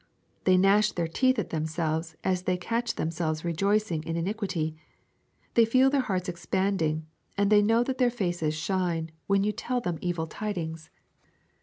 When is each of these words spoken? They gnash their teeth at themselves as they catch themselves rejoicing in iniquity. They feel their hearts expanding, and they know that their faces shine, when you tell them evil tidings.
They 0.45 0.57
gnash 0.57 0.93
their 0.93 1.07
teeth 1.07 1.37
at 1.37 1.51
themselves 1.51 2.15
as 2.23 2.41
they 2.41 2.57
catch 2.57 2.95
themselves 2.95 3.45
rejoicing 3.45 4.01
in 4.01 4.15
iniquity. 4.17 4.75
They 5.53 5.63
feel 5.63 5.91
their 5.91 6.01
hearts 6.01 6.27
expanding, 6.27 7.05
and 7.37 7.51
they 7.51 7.61
know 7.61 7.83
that 7.83 7.99
their 7.99 8.09
faces 8.09 8.55
shine, 8.55 9.11
when 9.27 9.43
you 9.43 9.51
tell 9.51 9.79
them 9.79 9.99
evil 10.01 10.25
tidings. 10.25 10.89